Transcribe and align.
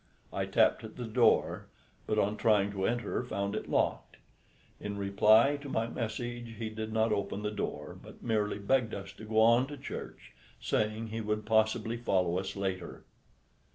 I 0.33 0.47
tapped 0.47 0.83
at 0.83 0.95
the 0.97 1.05
door, 1.05 1.67
but 2.07 2.17
on 2.17 2.35
trying 2.35 2.71
to 2.71 2.87
enter 2.87 3.21
found 3.23 3.53
it 3.53 3.69
locked. 3.69 4.17
In 4.79 4.97
reply 4.97 5.57
to 5.61 5.69
my 5.69 5.85
message 5.85 6.55
he 6.57 6.71
did 6.71 6.91
not 6.91 7.13
open 7.13 7.43
the 7.43 7.51
door, 7.51 7.99
but 8.01 8.23
merely 8.23 8.57
begged 8.57 8.95
us 8.95 9.13
to 9.13 9.25
go 9.25 9.39
on 9.39 9.67
to 9.67 9.77
church, 9.77 10.31
saying 10.59 11.09
he 11.09 11.21
would 11.21 11.45
possibly 11.45 11.97
follow 11.97 12.39
us 12.39 12.55
later. 12.55 13.03